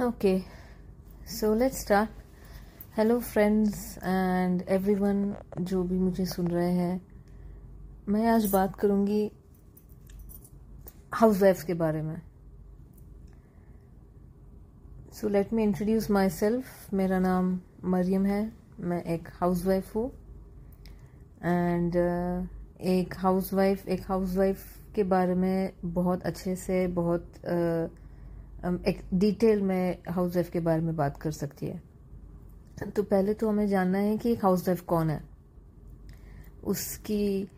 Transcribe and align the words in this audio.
Okay, 0.00 0.44
so 1.26 1.48
let's 1.60 1.80
start. 1.84 2.08
Hello 2.96 3.18
friends 3.20 3.98
and 3.98 4.62
everyone 4.68 5.34
जो 5.60 5.82
भी 5.82 5.98
मुझे 5.98 6.26
सुन 6.26 6.48
रहे 6.48 6.72
हैं। 6.72 7.00
मैं 8.08 8.26
आज 8.26 8.50
बात 8.52 8.76
करूँगी 8.76 9.30
हाउस 11.14 11.42
वाइफ 11.42 11.62
के 11.62 11.74
बारे 11.74 12.02
में। 12.02 12.20
So 15.12 15.28
let 15.28 15.52
me 15.52 15.62
introduce 15.62 16.10
myself 16.30 16.94
मेरा 16.94 17.18
नाम 17.18 17.60
मरियम 17.84 18.26
है। 18.26 18.52
मैं 18.80 19.02
एक 19.04 19.28
हाउस 19.40 19.66
वाइफ 19.66 19.94
हूँ। 19.96 20.10
एंड 21.44 21.92
uh, 21.92 22.48
एक 22.80 23.14
हाउस 23.18 23.52
वाइफ 23.54 23.88
एक 23.88 24.02
हाउस 24.08 24.36
वाइफ 24.36 24.64
के 24.94 25.02
बारे 25.02 25.34
में 25.34 25.72
बहुत 25.84 26.22
अच्छे 26.22 26.56
से 26.56 26.86
बहुत 26.86 27.32
uh, 27.32 28.07
डिटेल 28.64 29.62
में 29.62 29.98
हाउस 30.08 30.34
वाइफ 30.34 30.50
के 30.50 30.60
बारे 30.60 30.80
में 30.82 30.94
बात 30.96 31.16
कर 31.16 31.30
सकती 31.32 31.66
है। 31.66 31.80
तो 32.86 33.02
पहले 33.02 33.34
तो 33.34 33.48
हमें 33.48 33.66
जानना 33.68 33.98
है 33.98 34.16
कि 34.18 34.32
एक 34.32 34.44
हाउस 34.44 34.66
वाइफ 34.68 34.80
कौन 34.84 35.10
है। 35.10 35.22
उसकी 36.64 37.48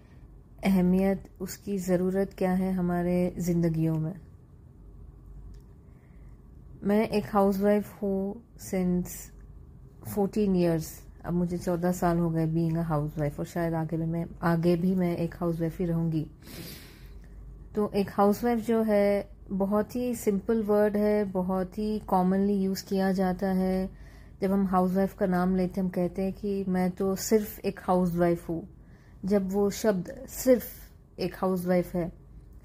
अहमियत, 0.64 1.22
उसकी 1.41 1.77
ज़रूरत 1.78 2.34
क्या 2.38 2.52
है 2.52 2.72
हमारे 2.72 3.32
ज़िंदगियों 3.38 3.94
में? 3.94 4.14
मैं 6.84 7.08
एक 7.08 7.24
हाउस 7.32 7.60
वाइफ 7.60 8.02
हूँ 8.02 8.42
सिंस 8.60 9.30
फोर्टीन 10.14 10.56
ईयर्स 10.56 10.92
अब 11.24 11.32
मुझे 11.32 11.58
चौदह 11.58 11.92
साल 11.92 12.19
हो 12.19 12.30
गए 12.30 12.46
बीइंग 12.46 12.77
अ 12.77 12.82
हाउस 12.82 13.19
वाइफ 13.19 13.38
और 13.41 13.46
शायद 13.46 13.74
आगे 13.74 13.96
भी 13.96 14.06
मैं, 14.06 14.24
आगे 14.42 14.77
भी 14.77 14.94
मैं 14.94 15.16
एक 15.16 15.34
हाउस 15.41 15.60
वाइफ 15.60 15.78
ही 15.80 15.86
रहूँगी। 15.86 16.27
तो 17.74 17.91
एक 17.96 18.10
हाउस 18.10 18.42
वाइफ 18.44 18.66
जो 18.66 18.82
है 18.82 19.28
बहुत 19.52 19.96
ही 19.96 20.14
सिंपल 20.14 20.62
वर्ड 20.62 20.96
है, 20.96 21.24
बहुत 21.24 21.78
ही 21.78 21.98
कॉमनली 21.98 22.55
यूज़ 22.55 22.84
किया 22.84 23.12
जाता 23.12 23.47
है। 23.47 23.91
जब 24.42 24.52
हम 24.52 24.66
हाउस 24.66 24.94
वाइफ 24.94 25.14
का 25.14 25.27
नाम 25.27 25.56
लेते 25.56 25.80
हैं, 25.80 25.83
हम 25.83 25.88
कहते 25.88 26.22
हैं 26.22 26.33
कि 26.33 26.64
मैं 26.69 26.91
तो 26.91 27.16
सिर्फ़ 27.16 27.60
एक 27.60 27.80
हाउस 27.83 28.16
वाइफ 28.16 28.48
हूँ। 28.48 28.69
जब 29.25 29.52
वो 29.52 29.70
शब्द 29.70 30.27
सिर्फ़ 30.28 30.64
एक 31.20 31.34
हाउस 31.34 31.66
वाइफ 31.66 31.94
है, 31.94 32.12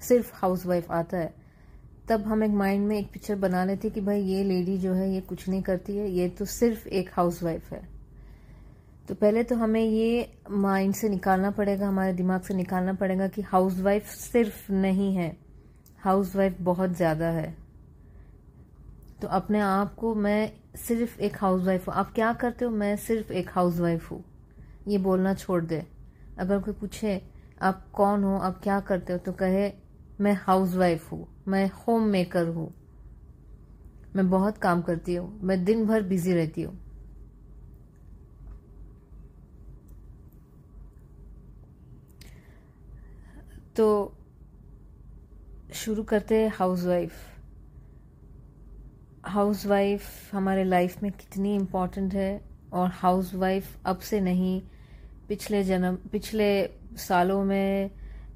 सिर्फ़ 0.00 0.32
हाउस 0.34 0.66
वाइफ 0.66 0.90
आता 0.90 1.16
है, 1.16 1.34
तब 2.08 2.20
हम 2.20 2.44
एक 2.44 2.50
माइंड 2.50 2.86
में 2.88 2.98
एक 2.98 3.12
पिक्चर 3.12 3.36
बना 3.36 3.64
लेते 3.64 3.88
हैं 3.88 3.94
कि 3.94 4.00
भाई 4.00 4.22
ये 4.22 4.44
लेडी 4.44 4.78
जो 4.78 4.92
है, 4.92 5.14
ये 5.14 5.20
कुछ 5.20 5.48
नहीं 5.48 5.62
करती 5.62 5.96
है, 5.96 6.10
ये 6.10 6.28
तो 6.28 6.44
सिर्फ़ 6.44 6.88
एक 6.88 7.10
हाउस 7.12 7.42
वाइफ 7.42 7.72
है। 7.72 7.88
तो 9.08 9.14
पहले 9.14 9.42
तो 9.42 9.56
हमें 9.56 9.84
ये 9.84 10.38
माइंड 10.50 10.94
से 10.94 11.08
निकालना 11.08 11.50
पड़ेगा, 11.50 11.88
हमारे 11.88 12.12
दिमाग 12.12 12.40
से 12.40 12.54
निकालना 12.54 12.92
पड़ेगा 12.92 13.28
कि 13.28 13.42
हाउस 13.42 13.80
वाइफ 13.80 14.06
सिर्फ़ 14.06 14.72
नहीं 14.72 15.16
है। 15.16 15.45
हाउस 16.06 16.36
वाइफ 16.36 16.56
बहुत 16.60 16.90
ज़्यादा 16.90 17.26
है। 17.26 17.56
तो 19.22 19.28
अपने 19.28 19.60
आप 19.60 19.94
को 19.94 20.14
मैं 20.14 20.52
सिर्फ़ 20.76 21.20
एक 21.20 21.36
हाउस 21.40 21.62
वाइफ 21.64 21.88
हूँ। 21.88 21.94
आप 21.94 22.12
क्या 22.12 22.32
करते 22.32 22.64
हो? 22.64 22.70
मैं 22.70 22.96
सिर्फ़ 22.96 23.32
एक 23.32 23.50
हाउस 23.50 23.78
वाइफ 23.78 24.10
हूँ। 24.10 24.24
ये 24.88 24.98
बोलना 24.98 25.34
छोड़ 25.34 25.64
दे। 25.64 25.86
अगर 26.38 26.58
कोई 26.58 26.74
पूछे, 26.74 27.22
आप 27.62 27.90
कौन 27.92 28.24
हो? 28.24 28.38
आप 28.38 28.60
क्या 28.62 28.80
करते 28.80 29.12
हो? 29.12 29.18
तो 29.18 29.32
कहे, 29.32 29.72
मैं 30.20 30.32
हाउस 30.32 30.74
वाइफ 30.74 31.12
हूँ। 31.12 31.26
मैं 31.48 31.70
होम 31.70 32.02
मेकर 32.02 32.48
हूँ। 32.48 32.74
मैं 34.16 34.30
बहुत 34.30 34.58
काम 34.58 34.82
करती 34.82 35.14
हूँ। 35.14 35.40
मैं 35.42 35.64
दिन 35.64 35.86
भर 35.86 36.02
बिज़ी 36.02 36.32
रहती 36.32 36.62
हूँ। 36.62 36.78
तो 43.76 44.15
शुरू 45.86 46.02
करते 46.02 46.34
हैं 46.34 46.48
हाउस 49.26 49.66
वाइफ 49.66 50.34
हमारे 50.34 50.64
लाइफ 50.64 51.02
में 51.02 51.10
कितनी 51.12 51.54
इम्पोर्टेंट 51.54 52.14
है 52.14 52.40
और 52.72 52.88
हाउस 52.92 53.34
वाइफ 53.34 53.66
अब 53.86 53.98
से 53.98 54.20
नहीं. 54.20 54.62
पिछले 55.28 55.62
जन्म, 55.64 55.96
पिछले 56.12 56.48
सालों 56.98 57.44
में 57.44 57.90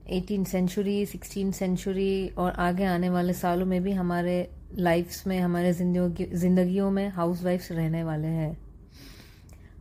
एटीन 0.08 0.44
सेंचुरी 0.44 1.06
सिक्सटीन 1.06 1.50
सेंचुरी 1.52 2.28
और 2.28 2.52
आगे 2.52 2.84
आने 2.84 3.08
वाले 3.08 3.32
सालों 3.32 3.66
में 3.66 3.82
भी 3.82 3.92
हमारे 3.92 4.50
लाइफ्स 4.74 5.26
में, 5.26 5.40
हमारे 5.40 5.72
जिंदगियों 5.72 6.90
में 6.90 7.08
हाउस 7.08 7.42
वाइफ्स 7.44 7.72
रहने 7.72 8.02
वाले 8.04 8.28
हैं. 8.28 8.56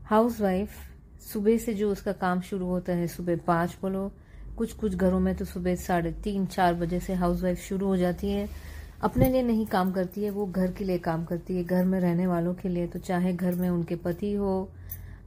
हाउस 0.06 0.42
वाइफ 0.42 0.70
सुबह 1.34 1.58
से 1.58 1.74
जो 1.74 1.92
उसका 1.92 2.12
काम 2.12 2.42
शुरू 2.42 2.66
होता 2.66 2.94
है, 2.94 3.08
सुबह 3.08 3.38
पाँच 3.38 3.78
बोलो 3.82 4.12
कुछ 4.60 4.72
कुछ 4.74 4.96
घरों 4.96 5.20
में 5.20 5.36
तो 5.36 5.46
सुबह 5.46 5.76
साढ़े 5.76 6.12
तीन, 6.12 6.46
चार 6.46 6.74
बजे 6.74 7.00
से 7.00 7.14
हाउस 7.14 7.44
वाइफ 7.44 7.60
शुरू 7.60 7.88
हो 7.88 7.98
जाती 7.98 8.32
है। 8.32 8.48
अपने 9.02 9.30
लिए 9.30 9.42
नहीं 9.42 9.66
काम 9.66 9.92
करती 9.92 10.24
है, 10.24 10.30
वो 10.30 10.46
घर 10.46 10.72
के 10.72 10.84
लिए 10.84 10.98
काम 10.98 11.24
करती 11.26 11.58
है। 11.58 11.64
घर 11.64 11.86
में 11.86 12.00
रहने 12.00 12.28
वालों 12.28 12.54
के 12.54 12.70
लिए 12.70 12.88
तो 12.88 13.00
चाहे 13.00 13.34
घर 13.34 13.56
में 13.56 13.70
उनके 13.70 13.96
पति 13.96 14.34
हो, 14.34 14.70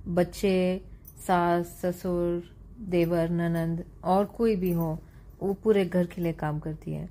बच्चे, 0.09 0.82
सास, 1.26 1.66
ससुर, 1.82 2.43
देवर, 2.81 3.28
ननंद 3.31 3.84
और 4.04 4.25
कोई 4.25 4.56
भी 4.56 4.72
हो, 4.72 4.98
वो 5.43 5.53
पूरे 5.54 5.84
घर 5.84 6.06
के 6.06 6.22
लिए 6.22 6.32
काम 6.32 6.59
करती 6.59 6.93
है। 6.93 7.09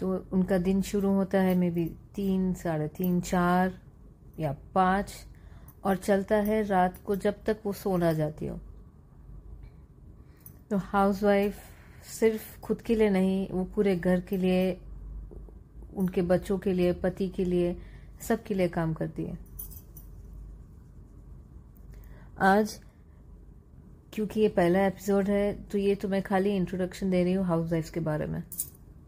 तो 0.00 0.26
उनका 0.32 0.58
दिन 0.58 0.82
शुरू 0.82 1.12
होता 1.12 1.40
है 1.40 1.54
मे 1.54 1.70
बी 1.70 1.84
तीन, 2.14 2.54
साढ़े 2.54 2.88
तीन, 2.88 3.20
चार 3.20 3.72
या 4.40 4.56
पाँच 4.74 5.12
और 5.84 5.96
चलता 5.96 6.36
है 6.36 6.62
रात 6.62 6.98
को 7.06 7.16
जब 7.16 7.44
तक 7.46 7.58
वो 7.66 7.72
सोना 7.72 8.12
जाती 8.12 8.46
हो। 8.46 8.60
तो 10.70 10.76
हाउस 10.76 11.22
वाइफ 11.22 11.58
सिर्फ़ 12.10 12.60
खुद 12.60 12.80
के 12.82 12.94
लिए 12.94 13.10
नहीं, 13.10 13.48
वो 13.50 13.64
पूरे 13.64 13.94
घर 13.96 14.20
के 14.20 14.36
लिए, 14.36 14.76
उनके 15.96 16.22
बच्चों 16.22 16.58
के 16.58 16.72
लिए, 16.72 16.92
पति 16.92 17.28
के 17.28 17.44
लिए, 17.44 17.76
सबके 18.28 18.54
लिए 18.54 18.68
काम 18.68 18.92
करती 18.94 19.24
है। 19.24 19.38
आज, 22.40 22.78
क्योंकि 24.12 24.40
ये 24.40 24.48
पहला 24.48 24.86
एपिसोड 24.86 25.28
है 25.28 25.52
तो 25.64 25.78
ये 25.78 25.94
तो 25.94 26.08
मैं 26.08 26.22
खाली 26.22 26.54
इंट्रोडक्शन 26.56 27.10
दे 27.10 27.22
रही 27.24 27.32
हूँ 27.32 27.44
हाउस 27.46 27.70
वाइफ 27.72 27.90
के 27.90 28.00
बारे 28.00 28.26
में। 28.26 28.42